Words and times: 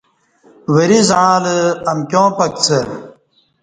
وری 0.73 0.99
زعݩلہ 1.09 1.55
امکیاں 1.91 2.29
پکڅہ 2.37 2.79